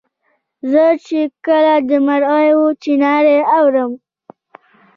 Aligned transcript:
زه 0.71 0.83
چي 1.05 1.21
کله 1.45 1.75
د 1.89 1.91
مرغیو 2.07 2.63
چوڼاری 2.81 3.37
اورم 3.57 3.91